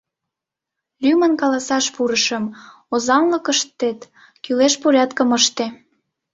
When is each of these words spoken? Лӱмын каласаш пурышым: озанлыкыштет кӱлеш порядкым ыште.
Лӱмын 1.03 1.33
каласаш 1.41 1.85
пурышым: 1.95 2.45
озанлыкыштет 2.93 3.99
кӱлеш 4.43 4.73
порядкым 4.81 5.29
ыште. 5.39 5.65